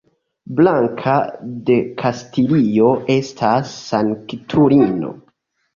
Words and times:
Blanka 0.59 1.17
de 1.69 1.77
Kastilio 2.05 2.91
estas 3.19 3.79
sanktulino. 3.87 5.17